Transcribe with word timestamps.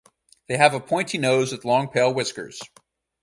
They 0.47 0.57
have 0.57 0.73
a 0.73 0.79
pointy 0.79 1.19
nose 1.19 1.51
with 1.51 1.63
long 1.63 1.87
pale 1.87 2.11
whiskers. 2.11 2.59